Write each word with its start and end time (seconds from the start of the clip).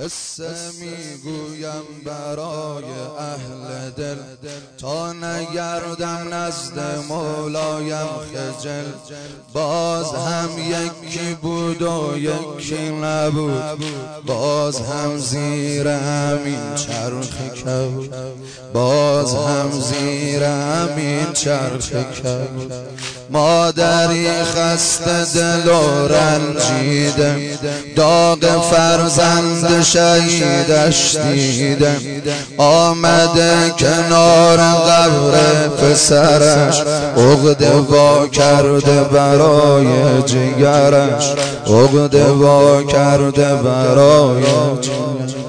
قصه 0.00 0.50
می‌گویم 0.80 1.82
برای 2.04 2.84
اهل 3.18 3.90
دل. 3.96 4.16
تا 4.78 5.12
نگردم 5.12 6.34
نزد 6.34 7.04
مولایم 7.08 8.06
خجل. 8.06 8.84
باز 9.52 10.14
هم 10.14 10.50
یکی 10.58 11.34
بود 11.34 11.82
و 11.82 12.18
یکی 12.18 12.90
نبود. 12.90 13.84
باز 14.26 14.80
هم 14.80 15.18
زیر 15.18 15.88
همین 15.88 16.74
چرخ 16.74 17.52
کبود 17.52 18.14
باز 18.72 19.34
هم 19.34 19.70
زیر 19.70 20.42
همین 20.42 21.32
چرخ 21.32 21.90
کبود 21.92 22.72
مادری 23.32 24.28
خسته 24.44 25.24
دل 25.34 25.68
و 25.68 26.08
رنجیده 26.08 27.58
داغ 27.96 28.62
فرزند 28.70 29.82
شهیدش 29.82 31.16
دیدم 31.16 31.96
آمده 32.58 33.70
کنار 33.78 34.58
قبر 34.58 35.68
پسرش 35.68 36.80
عقده 37.16 37.70
وا 37.76 38.26
کرده 38.26 39.04
برای 39.04 40.22
جگرش. 40.22 41.34
عقده 41.66 42.24
وا 42.24 42.82
کرده 42.82 43.54
برای 43.54 44.42
جگرش. 44.80 45.39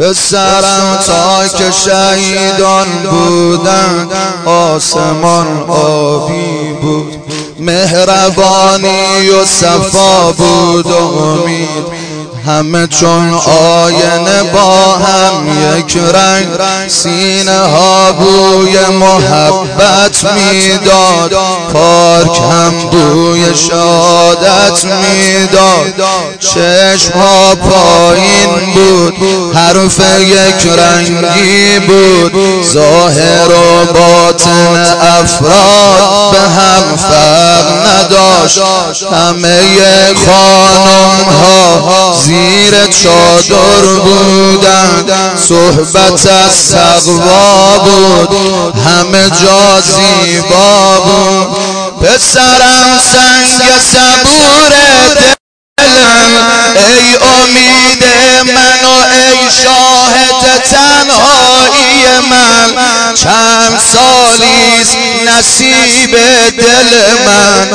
پسرم 0.00 0.98
تا 1.06 1.58
که 1.58 1.70
شهیدان 1.70 2.86
بودن 3.10 4.08
آسمان 4.46 5.46
آبی 5.68 6.72
بود. 6.82 7.22
مهربانی 7.58 9.28
و 9.28 9.44
صفا 9.44 10.32
بود 10.32 10.86
و 10.86 11.18
امید. 11.18 12.00
همه 12.46 12.86
چون 12.86 13.34
آینه 13.34 14.42
با 14.52 14.96
هم 14.96 15.32
یک 15.78 15.96
رنگ 15.96 16.88
سینه 16.88 17.58
ها 17.58 18.12
بوی 18.12 18.78
محبت 18.78 20.24
می‌داد. 20.34 21.36
پارک 21.72 22.38
هم 22.38 22.72
بوی 22.90 23.54
شادت 23.54 24.84
می‌داد. 24.84 25.39
چشم 26.40 27.12
ها 27.12 27.54
پایین 27.54 28.74
بود. 28.74 29.56
حرف 29.56 30.00
یک 30.20 30.72
رنگی 30.78 31.78
بود. 31.78 32.64
ظاهر 32.72 33.48
و 33.48 33.92
باطن 33.92 34.96
افراد 35.00 36.30
به 36.32 36.40
هم 36.40 36.96
فرق 36.96 37.66
نداشت. 37.86 38.60
همه 39.12 39.60
خانم 40.26 41.24
ها 41.42 42.14
زیر 42.24 42.86
چادر 42.86 43.82
بودن. 44.04 45.36
صحبت 45.48 46.26
از 46.26 46.70
تقوا 46.70 47.78
بود. 47.78 48.36
همه 48.76 49.30
جا 49.30 49.80
زیبا 49.80 51.00
بود. 51.04 51.89
پسرم 52.00 53.00
سنگ 53.12 53.68
صبور 53.92 54.72
دلم 55.78 56.76
ای 56.76 57.16
امید 57.16 58.04
من 58.46 58.84
و 58.84 59.02
ای 59.12 59.50
شاهد 59.62 60.62
تنهایی 60.70 62.06
من. 62.30 63.14
چند 63.14 63.80
سالیست 63.92 64.96
نصیب 65.26 66.16
دل 66.56 67.12
من 67.26 67.68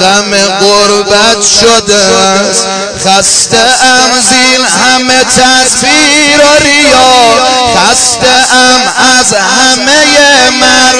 غم 0.00 0.30
قربت 0.60 1.42
شده 1.60 1.94
است. 1.94 2.66
خسته 3.06 3.56
ام 3.58 4.20
زین 4.30 4.64
همه 4.64 5.24
تصویر 5.24 6.40
و 6.40 6.62
ریا 6.64 7.36
خسته 7.76 8.54
ام 8.54 8.80
از 9.20 9.32
همه 9.32 10.00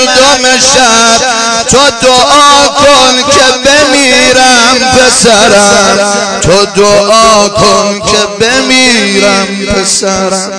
تو 0.04 0.09
دعا 1.90 2.68
کن 2.68 3.30
که 3.30 3.46
بمیرم 3.64 4.76
پسرم. 4.96 6.40
تو 6.40 6.66
دعا 6.66 7.48
کن 7.48 8.00
که 8.06 8.46
بمیرم 8.46 9.46
پسرم. 9.74 10.52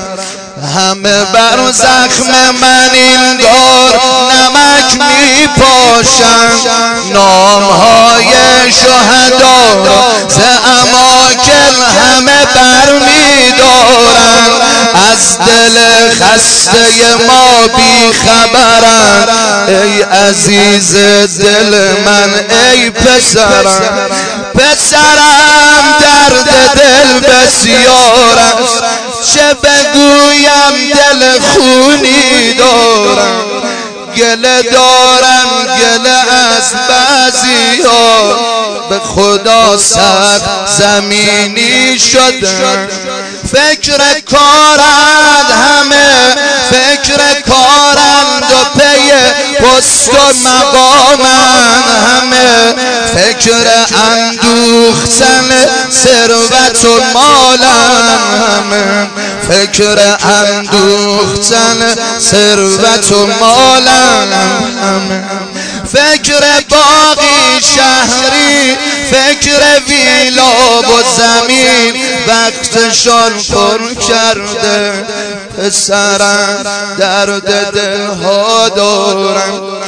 همه 0.75 1.23
بر 1.33 1.71
زخم 1.71 2.31
من 2.61 2.89
این 2.93 3.37
دار 3.37 4.01
نمک 4.31 4.91
می 4.93 5.47
پاشن 5.47 6.51
نام 7.13 7.63
های 7.63 8.71
شهدا 8.71 9.83
ز 10.29 10.39
اماکن 10.65 11.73
همه 12.01 12.45
بر 12.55 12.89
می 12.99 13.10
از 15.21 15.37
دل 15.37 15.77
خسته 16.09 17.15
ما 17.27 17.67
بی 17.67 18.13
خبرن 18.13 19.29
ای 19.67 20.01
عزیز 20.01 20.95
دل 21.39 21.91
من 22.05 22.29
ای 22.71 22.89
پسرم. 22.89 24.09
پسرم 24.55 25.83
درد 26.01 26.49
دل 26.75 27.19
بسیار 27.19 28.37
است 28.37 28.83
چه 29.33 29.53
بگویم 29.53 30.93
دل 30.93 31.39
خونی 31.39 32.53
دارم. 32.53 33.45
گله 34.17 34.61
دارم 34.61 35.49
گله 35.79 36.09
از 36.09 36.73
بعضی 36.89 37.81
ها 37.81 38.33
به 38.89 38.99
خدا 38.99 39.77
سر 39.77 40.39
زمینی 40.77 41.99
شدن 41.99 42.87
فکر 43.51 44.19
کارند 44.31 45.45
همه 45.51 46.35
فکر 46.71 47.41
کارند 47.41 48.43
و 48.51 48.79
پی 48.79 49.11
پست 49.65 50.09
و 50.09 50.49
مقامند 50.49 51.60
همه 52.01 52.75
فکر 53.15 53.67
اندوختن 54.11 55.49
ثروت 55.91 56.85
و 56.85 57.03
مالند 57.13 58.19
همه. 58.41 59.07
فکر 59.47 59.99
اندوختن 60.23 61.95
ثروت 62.19 63.11
و 63.11 63.27
مالند 63.39 64.33
همه. 64.83 65.23
فکر 65.93 66.43
باقی 66.69 67.61
شهری 67.75 68.77
فکر 69.11 69.61
ویلا 69.87 70.79
و 70.79 71.03
زمین. 71.17 72.03
وقتشان 72.27 73.31
پر 73.31 74.01
کرده 74.07 75.05
پسرم 75.57 76.65
درد 76.99 77.71
دلها 77.71 78.69
دارم. 78.69 79.80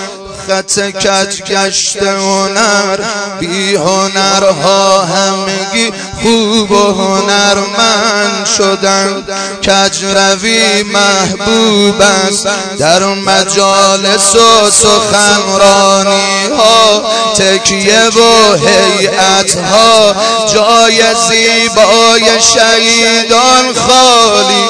خط 0.47 0.79
کج 0.79 1.41
گشت 1.43 1.97
هنر 2.03 2.97
بی 3.39 3.75
هنرها 3.75 5.01
همگی 5.01 5.91
خوب 6.21 6.71
و 6.71 6.93
هنرمند 6.93 8.45
شدن. 8.57 9.23
کج 9.63 10.03
روی 10.03 10.83
محبوب 10.83 12.01
است 12.01 12.47
در 12.79 13.03
مجالس 13.03 14.35
و 14.35 14.71
سخنرانی 14.71 16.47
ها 16.57 17.03
تکیه 17.37 18.07
و 18.07 18.53
هیئت 18.53 19.55
ها 19.57 20.15
جای 20.53 21.03
زیبای 21.29 22.41
شهیدان 22.41 23.73
خالی 23.73 24.65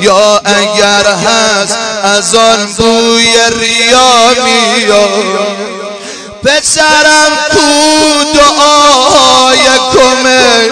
یا 0.00 0.40
اگر 0.44 1.06
هست 1.12 1.78
از 2.02 2.34
آن 2.34 2.66
بوی 2.66 3.34
ریا 3.60 4.28
میاد. 4.44 5.56
پسرم 6.44 7.32
کو 7.50 8.24
دعاهای 8.34 9.58
کمه 9.92 10.70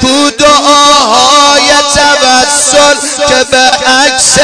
کو 0.00 0.30
دعاهای 0.38 1.70
توسل 1.94 3.26
که 3.28 3.44
به 3.50 3.56
عکس 3.86 4.38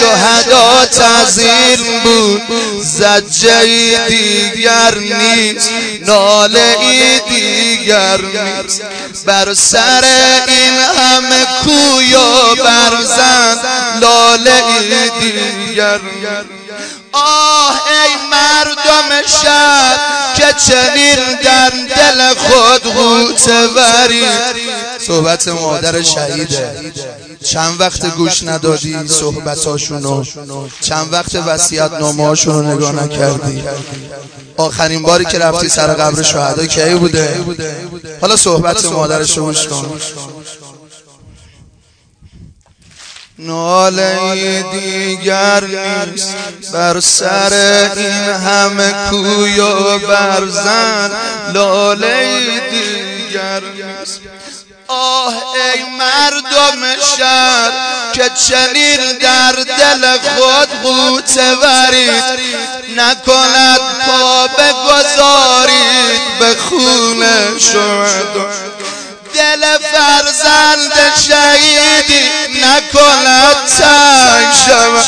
شهدا 0.00 0.86
تزین 0.86 2.00
بود. 2.04 2.42
زجه 2.82 4.08
دیگر 4.08 4.94
نیست 4.98 5.70
ناله 6.06 6.76
ای 6.80 7.20
دیگر 7.28 8.20
نیست. 8.20 8.82
بر 9.26 9.54
سر 9.54 10.04
این 10.48 10.80
همه 10.98 11.46
کوی 11.64 12.13
و 12.13 12.13
برزن 12.13 12.13
دیگر. 15.20 16.00
آه 17.12 17.80
ای 17.86 18.30
مردم 18.30 19.26
شهر 19.42 19.96
که 20.36 20.54
چنین 20.66 21.38
در 21.44 21.70
دل 21.70 22.34
خود 22.34 22.82
غوطه 22.94 23.66
وری 23.66 24.24
صحبت 25.06 25.48
مادر 25.48 26.02
شهیده. 26.02 26.92
چند 27.44 27.80
وقت 27.80 28.06
گوش 28.16 28.42
ندادی 28.42 29.08
صحبتاشونو؟ 29.08 30.24
چند 30.80 31.12
وقت 31.12 31.34
وسیعت 31.34 31.92
نامهاشونو 31.92 32.74
نگاه 32.74 32.92
نکردی؟ 32.92 33.64
آخرین 34.56 35.02
باری 35.02 35.24
که 35.24 35.38
رفتی 35.38 35.68
سر 35.68 35.86
قبر 35.86 36.22
شهدا 36.22 36.66
کی 36.66 36.94
بوده؟ 36.94 37.44
حالا 38.20 38.36
صحبت 38.36 38.84
مادرش 38.84 39.38
رو 39.38 39.44
گوش 39.44 39.66
کن. 39.68 40.00
ناله 43.44 44.62
دیگر 44.72 45.64
نیست. 45.64 46.34
بر 46.72 47.00
سر 47.00 47.52
این 47.96 48.34
همه 48.46 48.94
کوی 49.10 49.60
و 49.60 49.98
برزن 49.98 51.10
لاله 51.54 52.60
دیگر 52.70 53.60
نیست. 53.60 54.20
آه 54.88 55.34
ای 55.54 55.82
مردم 55.98 57.00
شهر 57.18 57.72
که 58.14 58.30
چنین 58.48 59.18
در 59.20 59.52
دل 59.52 60.18
خود 60.18 60.68
قوت 60.82 61.36
ورید. 61.36 62.24
نکند 62.96 63.80
پا 64.06 64.46
بگذارید 64.46 66.20
به 66.38 66.56
خون 66.68 67.24
شهدا 67.58 68.50
دل 69.34 69.78
فرزند 69.78 70.53
شهیدی 71.26 72.30
نکند 72.60 73.56
تنگ 73.78 74.52
شود. 74.66 75.04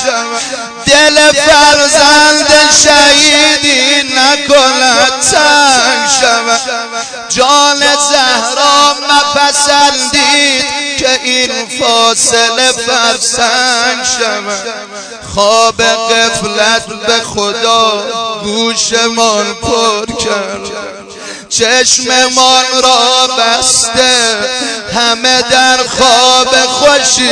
دل 0.87 1.33
فرزند 1.33 2.47
شهیدی 2.83 4.03
نکند 4.03 5.21
تنگ 5.31 6.09
شود. 6.21 6.61
جان 7.29 7.79
زهرا 7.79 8.97
مپسندید 9.11 10.65
که 10.99 11.21
این 11.23 11.51
فاصله 11.81 12.73
فرسنگ 12.73 14.05
شود. 14.19 14.69
خواب 15.35 15.83
قفلت 15.83 16.87
به 16.87 17.23
خدا 17.35 18.05
گوشمان 18.43 19.55
پر 19.55 20.07
کرد. 20.07 21.06
چشممان 21.49 22.65
را 22.83 23.27
بسته 23.39 24.37
همه 24.95 25.43
در 25.43 25.77
خواب 25.77 26.57
خوشی 26.67 27.31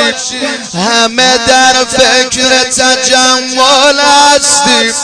همه 0.74 1.38
در 1.46 1.84
فکر 1.84 2.64
تجمل 2.64 4.00
هستیم 4.00 4.94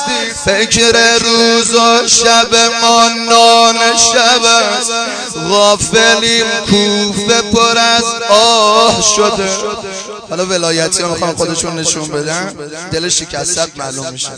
فکر 0.44 1.18
روز 1.18 1.74
و 1.74 2.08
شب 2.08 2.54
ما 2.82 3.08
نان 3.08 3.76
شب 3.96 4.44
است. 4.44 4.90
غافلیم 5.48 6.46
کوفه 6.70 7.42
پر 7.42 7.78
از 7.78 8.04
آه 8.30 9.02
شده. 9.16 9.50
حالا 10.30 10.46
ولایتی 10.46 11.02
ها 11.02 11.08
می‌خوام 11.08 11.36
خودشون 11.36 11.78
نشون 11.78 12.08
بدن 12.08 12.54
دل 12.92 13.08
شکست 13.08 13.76
معلوم 13.76 14.12
میشه. 14.12 14.30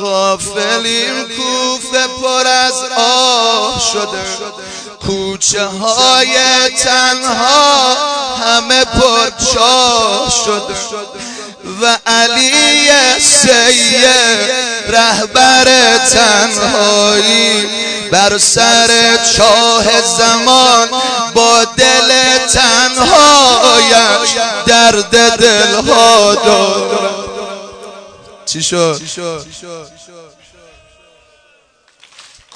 غافلیم 0.00 1.28
کوفه 1.28 2.06
پر 2.22 2.46
از 2.46 2.74
آه 2.96 3.82
شده. 3.92 4.20
کوچه 5.06 5.66
های 5.66 6.36
تنها 6.84 7.94
همه 8.44 8.84
پر 8.84 9.30
چاه 9.54 10.32
شده. 10.44 10.74
و 11.82 11.98
علی 12.06 12.90
سید 13.20 14.50
رهبر 14.88 15.64
تنهایی 16.12 17.66
بر 18.12 18.38
سر 18.38 19.18
چاه 19.36 19.84
زمان 20.18 20.88
با 21.34 21.64
دل 21.64 22.12
تنهایش 22.52 24.30
درد 24.66 25.36
دلها 25.38 26.34
دارد 26.34 26.99
چی 28.52 28.62
شد؟ 28.62 29.00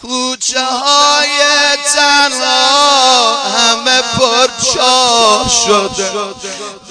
کوچه 0.03 0.65
های 0.65 1.39
تنها 1.95 3.37
همه 3.43 4.03
پرچاه 4.19 5.51
شده 5.67 6.11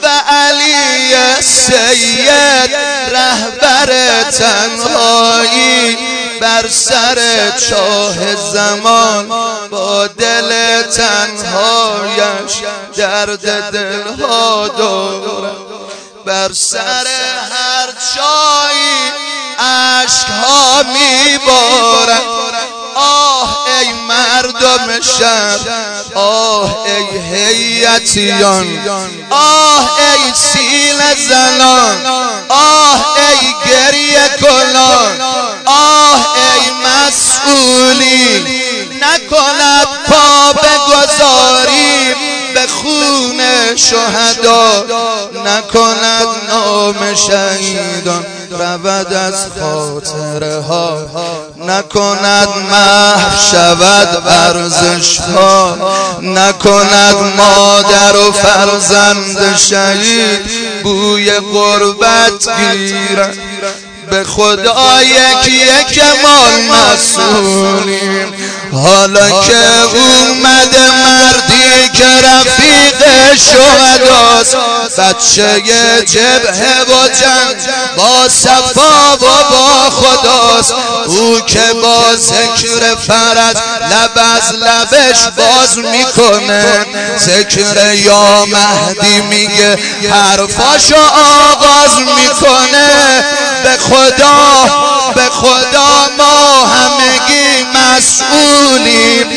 و 0.03 0.07
علی 0.27 1.41
سید 1.41 2.75
رهبر 3.11 4.23
تنهایی 4.23 5.97
بر 6.41 6.67
سر 6.67 7.51
چاه 7.69 8.35
زمان 8.35 9.29
با 9.69 10.07
دل 10.07 10.81
تنهایش 10.81 12.53
درد 12.95 13.71
دلها 13.71 14.67
دارد 14.67 15.72
بر 16.25 16.53
سر 16.53 17.07
هر 17.51 17.87
چایی 18.15 19.11
عشق 19.59 20.29
ها 20.29 20.83
میبارد. 20.83 22.21
آه 22.95 23.65
ای 23.79 23.93
مردم 23.93 25.01
شهر 25.19 25.59
آه 26.15 26.85
ای 26.85 27.19
هیتیان 27.19 28.67
آه 29.29 29.99
ای 29.99 30.33
سیل 30.33 30.99
زنان 31.29 32.05
آه 32.49 33.15
ای 33.17 33.55
گریه 33.65 34.29
کنان 34.41 35.21
آه 35.65 36.35
ای 36.35 36.71
مسئولی 36.85 38.43
نکند 39.01 39.52
شهدا 43.75 44.85
نکند 45.45 46.27
نام 46.49 47.15
شهیدان 47.15 48.25
رود 48.59 49.13
از 49.13 49.35
خاطره 49.59 50.61
ها 50.61 50.97
نکند 51.57 52.47
محو 52.71 53.37
شود 53.51 54.23
ارزش 54.27 55.19
ها 55.19 55.77
نکند 56.21 57.15
مادر 57.37 58.17
و 58.17 58.31
فرزند 58.31 59.57
شهید 59.57 60.83
بوی 60.83 61.31
قربت 61.31 62.49
گیرد. 62.59 63.37
به 64.13 64.23
خدا 64.23 65.03
یکی 65.03 65.51
یک 65.51 66.03
ما 66.23 66.75
مسئولیم. 66.75 68.33
حالا 68.73 69.29
که 69.29 69.57
اومده 69.83 70.91
مردی 70.91 71.89
که 71.93 72.05
رفیق 72.05 73.03
شهداست 73.35 74.55
بچه 74.99 75.61
جبه 76.05 76.51
و 76.87 77.07
جنگ 77.07 77.57
با 77.97 78.29
صفا 78.29 79.13
و 79.13 79.27
با 79.51 79.89
خداست. 79.89 80.73
او 81.05 81.39
که 81.39 81.73
با 81.81 82.15
ذکر 82.15 82.95
فرد 83.07 83.57
لب 83.91 84.25
از 84.35 84.53
لبش 84.53 85.27
باز 85.37 85.77
می‌کنه. 85.77 86.85
ذکر 87.19 87.93
یا 87.93 88.45
مهدی 88.45 89.21
میگه 89.21 89.79
حرفاشو 90.09 91.01
آغاز 91.51 91.99
می‌کنه. 91.99 93.23
به 93.63 93.77
خدا 93.77 94.65
به 95.15 95.29
خدا 95.29 96.09
ما 96.17 96.65
همگی 96.65 97.65
مسئولیم. 97.75 99.27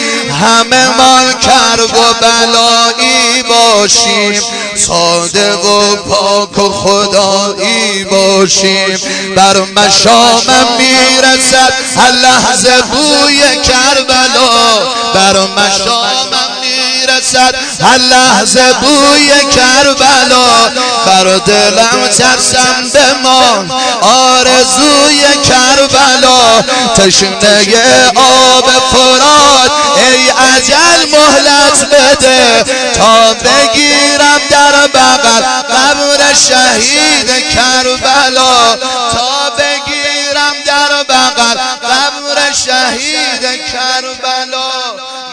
همه 0.43 0.89
مال 0.89 1.33
کرب 1.33 1.95
و 1.95 2.15
بلایی 2.21 3.43
باشیم. 3.43 4.43
صادق 4.77 5.65
و 5.65 5.97
پاک 5.97 6.59
و 6.59 6.73
خدایی 6.73 8.05
باشیم. 8.05 9.01
بر 9.37 9.57
مشامم 9.61 10.67
می‌رسد 10.79 11.73
هر 11.97 12.13
لحظه 12.13 12.83
بوی 12.83 13.41
کربلا. 13.41 14.79
بر 15.15 15.33
مشامم 15.33 16.51
می‌رسد 16.61 17.55
هر 17.83 17.99
لحظه 17.99 18.73
بوی 18.73 19.31
کربلا. 19.57 20.71
بر 21.07 21.39
دلم 21.39 22.07
ترسم 22.19 22.91
بمان 22.95 23.71
آرزوی 24.03 25.23
کربلا 25.45 26.63
تشنه 26.97 28.13
آب 28.17 28.71
فراد 28.93 29.71
ای 29.97 30.29
عجل 30.29 31.11
مهلت 31.11 31.87
بده 31.91 32.65
تا 32.95 33.35
بگیرم 33.35 34.41
در 34.51 34.87
بغل 34.87 35.43
قبر 35.43 36.35
شهید 36.35 37.51
کربلا. 37.51 38.77
تا 39.13 39.51
بگیرم 39.59 40.55
در 40.67 41.03
بغل 41.03 41.59
قبر 41.83 42.53
شهید 42.53 43.43
کربلا. 43.73 44.71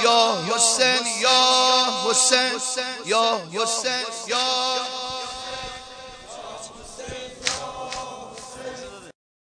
یا 0.03 0.37
حسین 0.55 1.21
یا 1.21 1.85
حسین 2.09 2.59
یا 3.05 3.41
حسین. 3.53 4.22